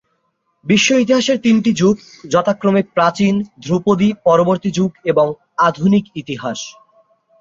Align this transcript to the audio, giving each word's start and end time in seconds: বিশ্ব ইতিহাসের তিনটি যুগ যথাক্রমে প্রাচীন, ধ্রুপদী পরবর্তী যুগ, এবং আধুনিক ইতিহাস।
বিশ্ব 0.65 0.89
ইতিহাসের 0.95 1.37
তিনটি 1.39 1.71
যুগ 1.73 1.95
যথাক্রমে 2.29 2.81
প্রাচীন, 2.95 3.35
ধ্রুপদী 3.63 4.09
পরবর্তী 4.25 4.69
যুগ, 4.71 4.91
এবং 5.05 5.27
আধুনিক 5.67 6.05
ইতিহাস। 6.15 6.59